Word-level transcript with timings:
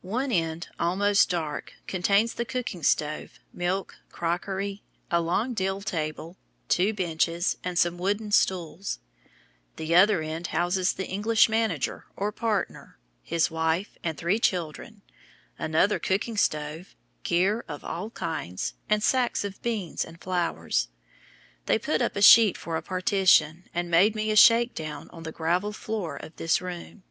One 0.00 0.32
end, 0.32 0.68
almost 0.80 1.28
dark, 1.28 1.74
contains 1.86 2.32
the 2.32 2.46
cooking 2.46 2.82
stove, 2.82 3.40
milk, 3.52 3.96
crockery, 4.10 4.82
a 5.10 5.20
long 5.20 5.52
deal 5.52 5.82
table, 5.82 6.38
two 6.70 6.94
benches, 6.94 7.58
and 7.62 7.78
some 7.78 7.98
wooden 7.98 8.32
stools; 8.32 9.00
the 9.76 9.94
other 9.94 10.22
end 10.22 10.46
houses 10.46 10.94
the 10.94 11.04
English 11.06 11.50
manager 11.50 12.06
or 12.16 12.32
partner, 12.32 12.98
his 13.22 13.50
wife, 13.50 13.98
and 14.02 14.16
three 14.16 14.38
children, 14.38 15.02
another 15.58 15.98
cooking 15.98 16.38
stove, 16.38 16.96
gear 17.22 17.66
of 17.68 17.84
all 17.84 18.08
kinds, 18.08 18.72
and 18.88 19.02
sacks 19.02 19.44
of 19.44 19.60
beans 19.60 20.06
and 20.06 20.22
flour. 20.22 20.70
They 21.66 21.78
put 21.78 22.00
up 22.00 22.16
a 22.16 22.22
sheet 22.22 22.56
for 22.56 22.76
a 22.78 22.82
partition, 22.82 23.64
and 23.74 23.90
made 23.90 24.16
me 24.16 24.30
a 24.30 24.36
shake 24.36 24.74
down 24.74 25.10
on 25.10 25.22
the 25.24 25.32
gravel 25.32 25.74
floor 25.74 26.16
of 26.16 26.34
this 26.36 26.62
room. 26.62 27.02